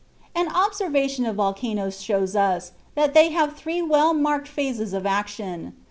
An 0.35 0.47
observation 0.49 1.27
of 1.27 1.35
volcanoes 1.35 2.01
shows 2.01 2.35
us 2.35 2.71
that 2.95 3.13
they 3.13 3.29
have 3.29 3.55
three 3.55 3.83
well 3.83 4.15
marked 4.15 4.47
phases 4.47 4.93
of 4.95 5.05
action. 5.05 5.75